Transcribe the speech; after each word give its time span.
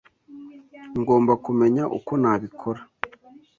Ngomba 0.99 1.33
kumenya 1.45 1.83
uko 1.97 2.11
nabikora. 2.21 2.81